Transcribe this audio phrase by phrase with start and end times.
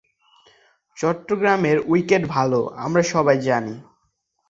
[0.97, 3.75] চট্টগ্রামের উইকেট ভালো, আমরা সবাই জানি।